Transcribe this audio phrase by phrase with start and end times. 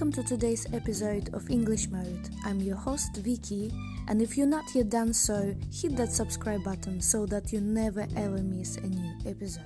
[0.00, 2.30] welcome to today's episode of English Mode.
[2.46, 3.70] I'm your host Vicky,
[4.08, 8.06] and if you're not yet done so, hit that subscribe button so that you never
[8.16, 9.60] ever miss a new episode.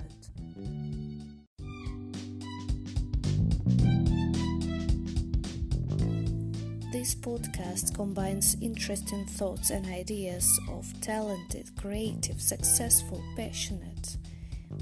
[6.91, 14.17] This podcast combines interesting thoughts and ideas of talented, creative, successful, passionate,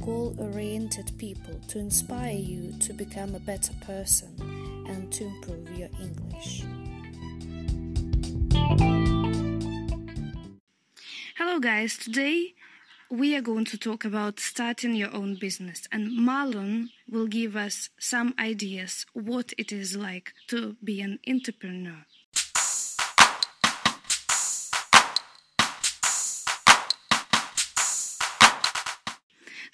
[0.01, 4.35] goal oriented people to inspire you to become a better person
[4.87, 6.63] and to improve your English.
[11.37, 11.97] Hello, guys.
[11.97, 12.53] Today
[13.09, 17.89] we are going to talk about starting your own business, and Marlon will give us
[17.99, 22.05] some ideas what it is like to be an entrepreneur.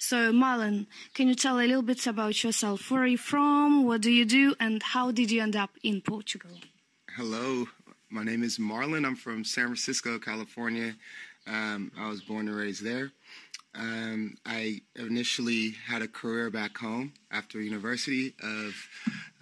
[0.02, 2.90] So, Marlon, can you tell a little bit about yourself?
[2.90, 3.84] Where are you from?
[3.84, 4.54] What do you do?
[4.58, 6.52] And how did you end up in Portugal?
[7.18, 7.66] Hello,
[8.08, 9.04] my name is Marlon.
[9.04, 10.94] I'm from San Francisco, California.
[11.46, 13.12] Um, I was born and raised there.
[13.74, 18.74] Um, I initially had a career back home after university of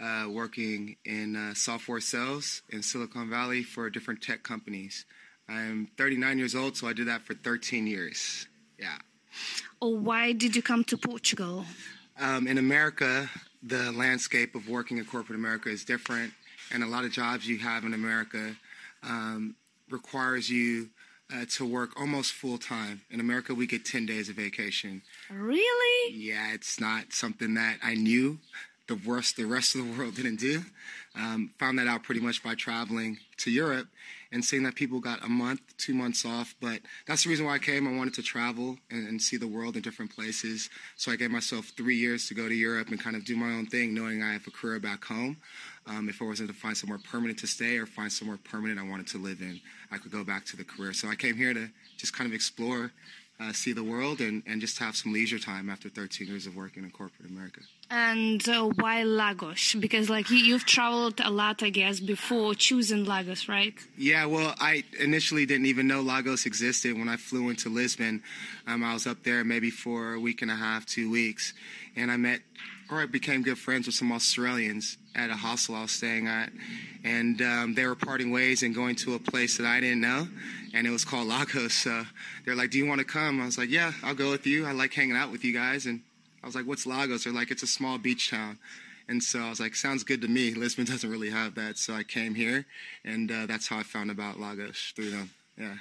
[0.02, 5.06] uh, working in uh, software sales in Silicon Valley for different tech companies.
[5.48, 8.48] I'm 39 years old, so I did that for 13 years.
[8.76, 8.98] Yeah.
[9.80, 11.64] Or why did you come to Portugal?
[12.20, 13.30] Um, in America,
[13.62, 16.32] the landscape of working in corporate America is different,
[16.72, 18.56] and a lot of jobs you have in America
[19.02, 19.54] um,
[19.90, 20.88] requires you
[21.32, 23.02] uh, to work almost full time.
[23.10, 25.02] In America, we get 10 days of vacation.
[25.30, 26.14] Really?
[26.14, 28.38] Yeah, it's not something that I knew
[28.88, 30.62] the worst the rest of the world didn't do.
[31.14, 33.88] Um, found that out pretty much by traveling to Europe
[34.30, 36.54] and seeing that people got a month, two months off.
[36.60, 37.88] But that's the reason why I came.
[37.88, 40.68] I wanted to travel and, and see the world in different places.
[40.96, 43.46] So I gave myself three years to go to Europe and kind of do my
[43.46, 45.38] own thing, knowing I have a career back home.
[45.86, 48.88] Um, if I wasn't to find somewhere permanent to stay or find somewhere permanent I
[48.88, 49.60] wanted to live in,
[49.90, 50.92] I could go back to the career.
[50.92, 52.92] So I came here to just kind of explore
[53.40, 56.56] uh, see the world and, and just have some leisure time after 13 years of
[56.56, 57.60] working in corporate America.
[57.90, 59.74] And uh, why Lagos?
[59.74, 63.74] Because like you, you've traveled a lot, I guess, before choosing Lagos, right?
[63.96, 68.22] Yeah, well, I initially didn't even know Lagos existed when I flew into Lisbon.
[68.66, 71.54] Um, I was up there maybe for a week and a half, two weeks,
[71.96, 72.40] and I met
[72.90, 76.50] or I became good friends with some Australians at a hostel I was staying at,
[77.04, 80.26] and um, they were parting ways and going to a place that I didn't know,
[80.72, 81.74] and it was called Lagos.
[81.74, 82.04] So
[82.44, 84.66] they're like, "Do you want to come?" I was like, "Yeah, I'll go with you.
[84.66, 86.00] I like hanging out with you guys." And
[86.42, 88.58] I was like, "What's Lagos?" They're like, "It's a small beach town."
[89.08, 91.94] And so I was like, "Sounds good to me." Lisbon doesn't really have that, so
[91.94, 92.66] I came here,
[93.04, 95.30] and uh, that's how I found about Lagos through them.
[95.56, 95.76] Yeah.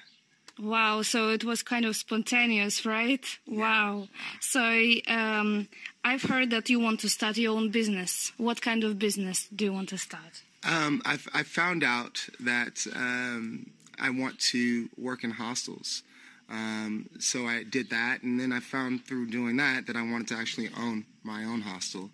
[0.59, 3.23] Wow, so it was kind of spontaneous, right?
[3.45, 3.59] Yeah.
[3.59, 4.07] Wow.
[4.39, 4.61] So
[5.07, 5.67] um,
[6.03, 8.31] I've heard that you want to start your own business.
[8.37, 10.41] What kind of business do you want to start?
[10.63, 16.01] Um, I've, i found out that um, I want to work in hostels.
[16.49, 20.27] Um, so I did that, and then I found through doing that that I wanted
[20.29, 22.09] to actually own my own hostel.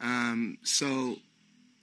[0.00, 1.16] Um, so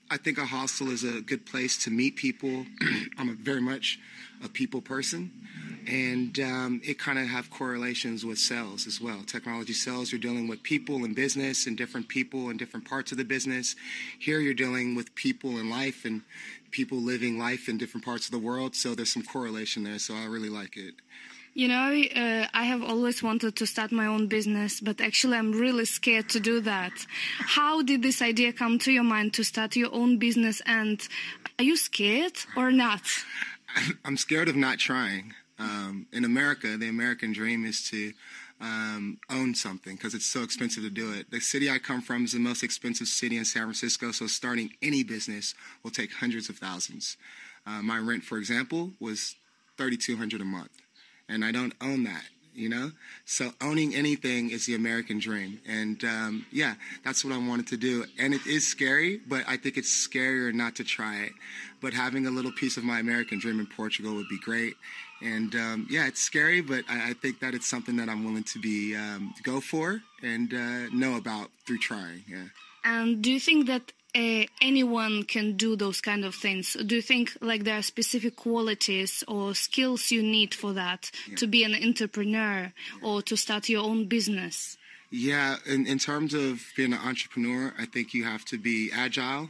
[0.10, 2.66] I think a hostel is a good place to meet people.
[3.18, 4.00] I'm a very much
[4.44, 5.32] a people person
[5.88, 9.24] and um, it kind of have correlations with sales as well.
[9.26, 13.18] Technology sales, you're dealing with people in business and different people in different parts of
[13.18, 13.76] the business.
[14.20, 16.22] Here, you're dealing with people in life and
[16.70, 18.76] people living life in different parts of the world.
[18.76, 20.00] So there's some correlation there.
[20.00, 20.94] So I really like it.
[21.54, 25.52] You know, uh, I have always wanted to start my own business, but actually, I'm
[25.52, 26.94] really scared to do that.
[27.40, 30.62] How did this idea come to your mind to start your own business?
[30.66, 31.06] And
[31.60, 33.02] are you scared or not?
[34.06, 35.34] I'm scared of not trying.
[35.60, 38.14] Um, in America, the American dream is to
[38.62, 41.32] um, own something because it's so expensive to do it.
[41.32, 44.72] The city I come from is the most expensive city in San Francisco, so starting
[44.82, 45.54] any business
[45.84, 47.18] will take hundreds of thousands.
[47.66, 49.36] Uh, my rent, for example, was
[49.78, 50.81] thirty-two hundred a month,
[51.32, 52.92] and I don't own that you know?
[53.26, 55.60] So owning anything is the American dream.
[55.68, 58.06] And um, yeah, that's what I wanted to do.
[58.20, 61.32] And it is scary, but I think it's scarier not to try it.
[61.82, 64.76] But having a little piece of my American dream in Portugal would be great.
[65.22, 68.44] And um, yeah, it's scary, but I, I, think that it's something that I'm willing
[68.44, 72.24] to be um, go for and uh, know about through trying.
[72.28, 72.46] Yeah.
[72.84, 76.74] And do you think that uh, anyone can do those kind of things?
[76.74, 81.36] Do you think like there are specific qualities or skills you need for that yeah.
[81.38, 83.08] to be an entrepreneur yeah.
[83.08, 84.78] or to start your own business?
[85.10, 89.50] Yeah, in, in terms of being an entrepreneur, I think you have to be agile,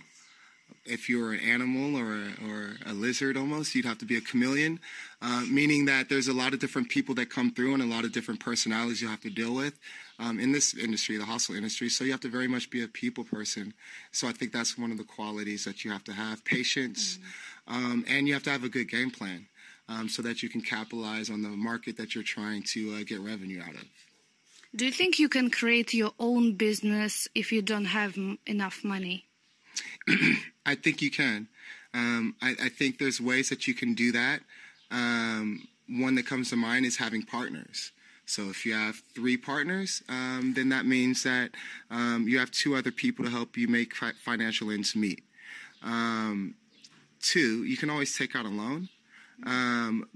[0.85, 4.21] if you're an animal or a, or a lizard almost, you'd have to be a
[4.21, 4.79] chameleon,
[5.21, 8.03] uh, meaning that there's a lot of different people that come through and a lot
[8.03, 9.79] of different personalities you have to deal with
[10.19, 11.89] um, in this industry, the hostel industry.
[11.89, 13.73] So you have to very much be a people person.
[14.11, 17.17] So I think that's one of the qualities that you have to have patience,
[17.67, 17.85] mm-hmm.
[17.85, 19.47] um, and you have to have a good game plan
[19.87, 23.19] um, so that you can capitalize on the market that you're trying to uh, get
[23.19, 23.85] revenue out of.
[24.73, 28.85] Do you think you can create your own business if you don't have m- enough
[28.85, 29.25] money?
[30.65, 31.47] I think you can.
[31.93, 34.39] Um, I, I, think there's ways that you can do that.
[34.91, 37.91] Um, one that comes to mind is having partners.
[38.25, 41.51] So if you have three partners, um, then that means that
[41.89, 45.23] um, you have two other people to help you make fi- financial ends meet.
[45.83, 46.55] Um,
[47.21, 48.87] two, you can always take out a loan
[49.45, 50.07] um,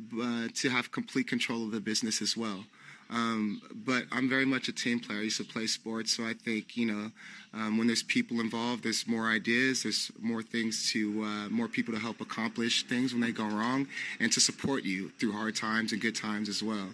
[0.53, 2.63] to have complete control of the business as well.
[3.09, 5.19] Um, but I'm very much a team player.
[5.19, 7.11] I used to play sports, so I think you know
[7.53, 11.93] um, when there's people involved, there's more ideas, there's more things to uh, more people
[11.93, 13.87] to help accomplish things when they go wrong,
[14.19, 16.89] and to support you through hard times and good times as well.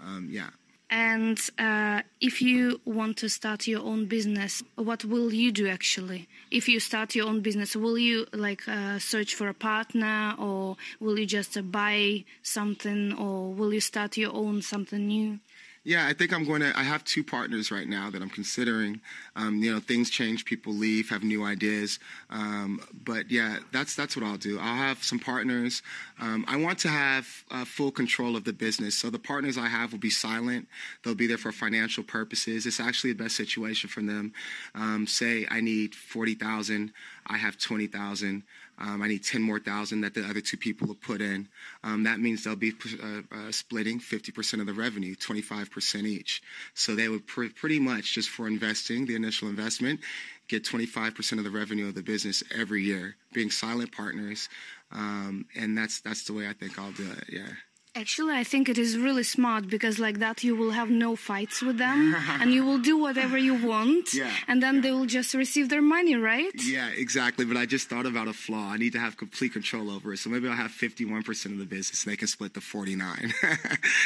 [0.00, 0.48] Um, yeah.
[0.94, 6.28] And uh, if you want to start your own business, what will you do actually?
[6.50, 10.76] If you start your own business, will you like uh, search for a partner, or
[11.00, 15.38] will you just uh, buy something, or will you start your own something new?
[15.84, 16.72] Yeah, I think I'm going to.
[16.78, 19.00] I have two partners right now that I'm considering.
[19.34, 21.98] Um, you know, things change, people leave, have new ideas.
[22.30, 24.60] Um, but yeah, that's that's what I'll do.
[24.60, 25.82] I'll have some partners.
[26.20, 28.96] Um, I want to have uh, full control of the business.
[28.96, 30.68] So the partners I have will be silent.
[31.02, 32.64] They'll be there for financial purposes.
[32.64, 34.32] It's actually the best situation for them.
[34.76, 36.92] Um, say I need forty thousand,
[37.26, 38.44] I have twenty thousand.
[38.78, 41.48] Um, I need 10 more thousand that the other two people will put in.
[41.84, 42.72] Um, that means they'll be
[43.02, 46.42] uh, uh, splitting 50% of the revenue, 25% each.
[46.74, 50.00] So they would pr- pretty much just for investing, the initial investment,
[50.48, 54.48] get 25% of the revenue of the business every year, being silent partners.
[54.90, 57.24] Um, and that's that's the way I think I'll do it.
[57.28, 57.48] Yeah.
[57.94, 61.60] Actually, I think it is really smart because like that you will have no fights
[61.60, 64.80] with them and you will do whatever you want yeah, and then yeah.
[64.80, 66.54] they will just receive their money, right?
[66.54, 67.44] Yeah, exactly.
[67.44, 68.70] But I just thought about a flaw.
[68.70, 70.18] I need to have complete control over it.
[70.18, 73.34] So maybe I'll have 51% of the business and they can split the 49.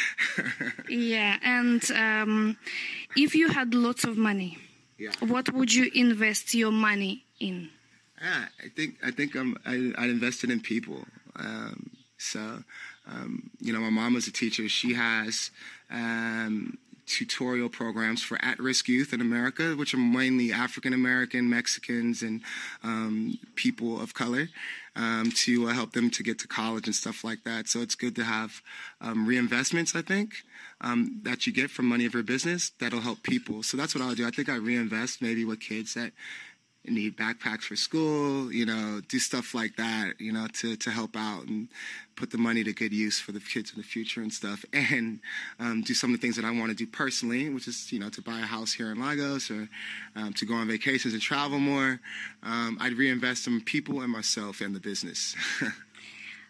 [0.89, 2.57] yeah, and um,
[3.17, 4.59] if you had lots of money,
[4.99, 5.13] yeah.
[5.21, 7.71] what would you invest your money in?
[8.21, 11.05] Yeah, I think I think I'm, I, I invested in people.
[11.37, 12.65] Um, so
[13.07, 14.69] um, you know, my mom was a teacher.
[14.69, 15.51] She has
[15.91, 22.43] um, tutorial programs for at-risk youth in America, which are mainly African American, Mexicans, and
[22.83, 24.49] um, people of color,
[24.97, 27.69] um, to uh, help them to get to college and stuff like that.
[27.69, 28.61] So it's good to have
[29.01, 29.95] um, reinvestments.
[29.95, 30.35] I think
[30.81, 33.63] um, that you get from money of your business that'll help people.
[33.63, 34.27] So that's what I'll do.
[34.27, 36.13] I think I reinvest maybe with kids that
[36.95, 41.17] need backpacks for school, you know, do stuff like that, you know, to, to help
[41.17, 41.69] out and
[42.17, 44.65] put the money to good use for the kids in the future and stuff.
[44.97, 45.21] And
[45.59, 47.99] um, do some of the things that I want to do personally, which is, you
[47.99, 49.69] know, to buy a house here in Lagos or
[50.15, 52.01] um, to go on vacations and travel more.
[52.43, 55.35] Um, I'd reinvest in people and myself and the business.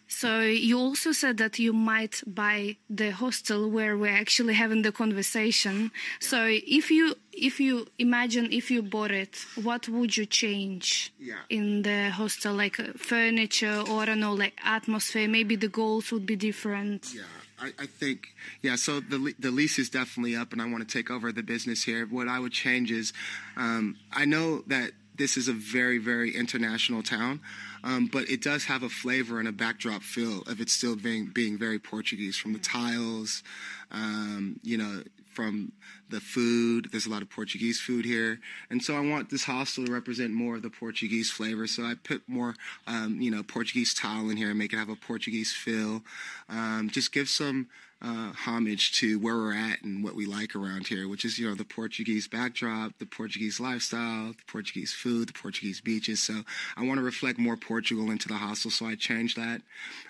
[0.09, 4.93] So you also said that you might buy the hostel where we're actually having the
[4.93, 5.91] conversation.
[6.21, 11.35] So if you if you imagine if you bought it, what would you change yeah.
[11.51, 15.29] in the hostel, like uh, furniture or I don't know, like atmosphere?
[15.29, 17.13] Maybe the goals would be different.
[17.15, 17.23] Yeah.
[17.59, 18.77] I, I, think, yeah.
[18.77, 21.85] So the the lease is definitely up, and I want to take over the business
[21.85, 22.05] here.
[22.05, 23.15] What I would change is,
[23.57, 27.41] um, I know that this is a very, very international town,
[27.85, 31.27] um, but it does have a flavor and a backdrop feel of it still being
[31.27, 33.43] being very Portuguese from the tiles,
[33.91, 35.73] um, you know, from
[36.09, 36.89] the food.
[36.91, 40.33] There's a lot of Portuguese food here, and so I want this hostel to represent
[40.33, 41.67] more of the Portuguese flavor.
[41.67, 42.55] So I put more,
[42.87, 46.03] um, you know, Portuguese tile in here and make it have a Portuguese feel.
[46.49, 47.69] Um, just give some
[48.07, 51.49] uh, homage to where we're at and what we like around here, which is, you
[51.49, 56.23] know, the Portuguese backdrop, the Portuguese lifestyle, the Portuguese food, the Portuguese beaches.
[56.23, 56.43] So
[56.77, 59.63] I want to reflect more Portugal into the hostel, so I changed that.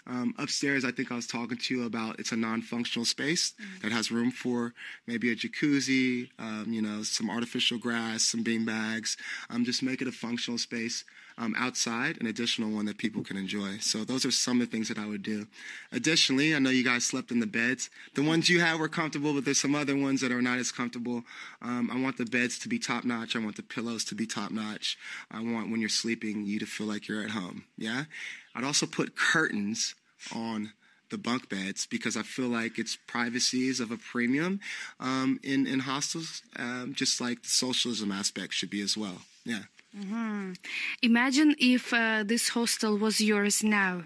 [0.06, 3.80] Um, upstairs, I think I was talking to you about it's a non-functional space mm-hmm.
[3.82, 4.74] that has room for
[5.06, 9.16] maybe a jacuzzi, um, you know, some artificial grass, some bean bags.
[9.48, 11.04] Um, just make it a functional space
[11.38, 13.78] um, outside, an additional one that people can enjoy.
[13.78, 15.46] So those are some of the things that I would do.
[15.92, 17.90] Additionally, I know you guys slept in the beds.
[18.14, 20.72] The ones you had were comfortable, but there's some other ones that are not as
[20.72, 21.24] comfortable.
[21.60, 23.36] Um, I want the beds to be top notch.
[23.36, 24.98] I want the pillows to be top notch.
[25.30, 27.64] I want when you're sleeping, you to feel like you're at home.
[27.76, 28.04] Yeah.
[28.54, 29.94] I'd also put curtains
[30.34, 30.72] on
[31.10, 34.60] the bunk beds because I feel like its privacy is of a premium
[34.98, 39.18] um, in in hostels, um, just like the socialism aspect should be as well.
[39.44, 39.64] Yeah.
[39.96, 40.52] Mm-hmm.
[41.02, 44.04] Imagine if uh, this hostel was yours now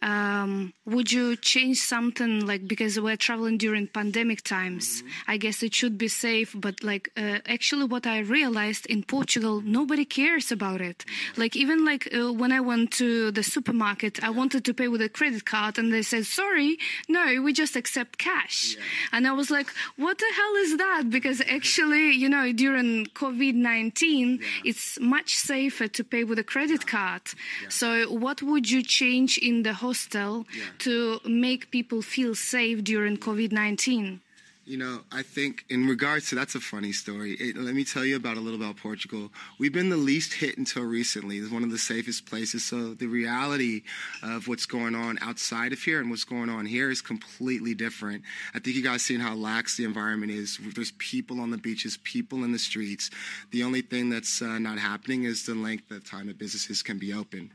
[0.00, 5.30] um, would you change something like because we're traveling during pandemic times mm-hmm.
[5.30, 9.60] i guess it should be safe but like uh, actually what i realized in portugal
[9.60, 11.40] nobody cares about it mm-hmm.
[11.40, 15.02] like even like uh, when i went to the supermarket i wanted to pay with
[15.02, 16.78] a credit card and they said sorry
[17.08, 18.82] no we just accept cash yeah.
[19.12, 24.40] and i was like what the hell is that because actually you know during covid-19
[24.40, 24.46] yeah.
[24.64, 27.22] it's much safer to pay with a credit card
[27.62, 27.68] yeah.
[27.68, 30.64] so what would you change in the hostel yeah.
[30.78, 34.20] to make people feel safe during COVID 19?
[34.64, 37.32] You know, I think in regards to that's a funny story.
[37.32, 39.32] It, let me tell you about a little about Portugal.
[39.58, 41.38] We've been the least hit until recently.
[41.38, 42.64] It's one of the safest places.
[42.64, 43.82] So the reality
[44.22, 48.22] of what's going on outside of here and what's going on here is completely different.
[48.54, 50.60] I think you guys seen how lax the environment is.
[50.76, 53.10] There's people on the beaches, people in the streets.
[53.50, 56.98] The only thing that's uh, not happening is the length of time that businesses can
[56.98, 57.50] be open.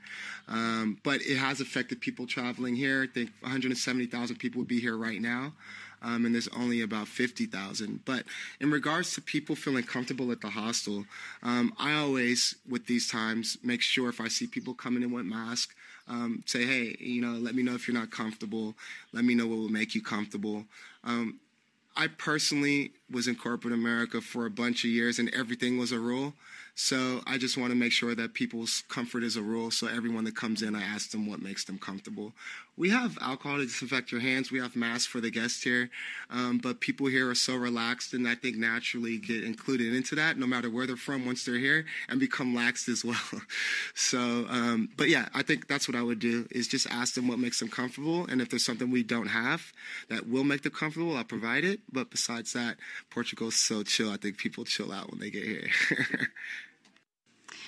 [0.49, 3.03] Um, but it has affected people traveling here.
[3.03, 5.53] I think 170,000 people would be here right now
[6.01, 8.01] um, and there's only about 50,000.
[8.05, 8.23] But
[8.59, 11.05] in regards to people feeling comfortable at the hostel,
[11.43, 15.25] um, I always, with these times, make sure if I see people coming in with
[15.25, 15.73] masks,
[16.07, 18.75] um, say, hey, you know, let me know if you're not comfortable.
[19.11, 20.65] Let me know what will make you comfortable.
[21.03, 21.39] Um,
[21.95, 25.99] I personally was in corporate America for a bunch of years, and everything was a
[25.99, 26.33] rule.
[26.79, 29.71] So I just want to make sure that people's comfort is a rule.
[29.71, 32.33] So everyone that comes in, I ask them what makes them comfortable.
[32.77, 34.51] We have alcohol to disinfect your hands.
[34.51, 35.89] We have masks for the guests here.
[36.29, 40.37] Um, but people here are so relaxed and I think naturally get included into that
[40.37, 43.03] no matter where they're from once they're here and become laxed as
[43.33, 43.41] well.
[43.95, 47.27] so, um, but yeah, I think that's what I would do is just ask them
[47.27, 48.27] what makes them comfortable.
[48.27, 49.73] And if there's something we don't have
[50.09, 51.79] that will make them comfortable, I'll provide it.
[51.91, 52.77] But besides that,
[53.09, 54.11] Portugal's so chill.
[54.11, 55.69] I think people chill out when they get here.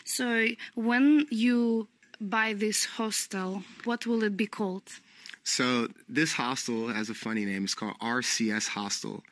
[0.09, 1.87] So when you
[2.19, 4.89] buy this hostel, what will it be called?
[5.43, 7.63] So this hostel has a funny name.
[7.63, 9.23] It's called RCS Hostel,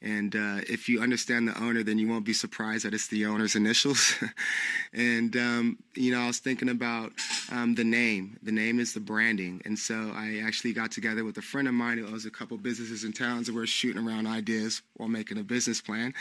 [0.00, 3.24] and uh, if you understand the owner, then you won't be surprised that it's the
[3.26, 4.14] owner's initials.
[4.92, 7.12] and um, you know, I was thinking about
[7.50, 8.38] um, the name.
[8.42, 11.74] The name is the branding, and so I actually got together with a friend of
[11.74, 15.08] mine who owns a couple businesses in towns, and we are shooting around ideas while
[15.08, 16.12] making a business plan.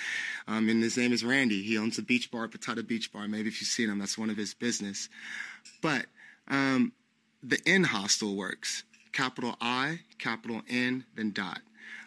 [0.48, 1.62] Um, and his name is Randy.
[1.62, 3.28] He owns a beach bar, Patata Beach Bar.
[3.28, 5.10] Maybe if you've seen him, that's one of his business.
[5.82, 6.06] But
[6.48, 6.94] um,
[7.44, 8.84] the in hostel works
[9.14, 11.60] capital I, capital N, then dot.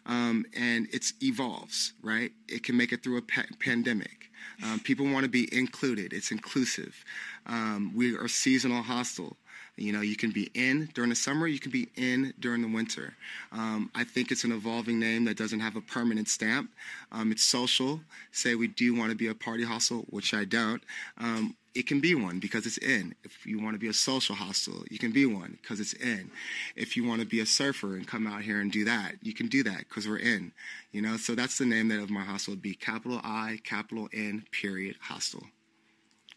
[0.04, 2.30] Um, and it evolves, right?
[2.48, 4.30] It can make it through a pa- pandemic.
[4.62, 6.12] Um, people want to be included.
[6.12, 7.04] It's inclusive.
[7.46, 9.36] Um, we are seasonal hostel.
[9.76, 12.68] You know, you can be in during the summer, you can be in during the
[12.68, 13.14] winter.
[13.52, 16.70] Um, I think it's an evolving name that doesn't have a permanent stamp.
[17.12, 18.00] Um, it's social.
[18.32, 20.82] Say we do want to be a party hostel, which I don't.
[21.18, 23.14] Um, it can be one because it's in.
[23.22, 26.30] If you want to be a social hostel, you can be one because it's in.
[26.74, 29.34] If you want to be a surfer and come out here and do that, you
[29.34, 30.52] can do that because we're in.
[30.92, 34.08] You know, so that's the name that of my hostel would be capital I, capital
[34.12, 35.44] N, period, hostel.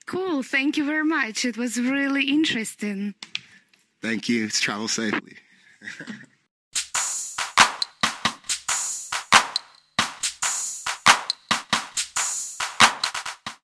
[0.05, 0.43] Cool.
[0.43, 1.45] Thank you very much.
[1.45, 3.15] It was really interesting.
[4.01, 4.49] Thank you.
[4.49, 5.37] Travel safely.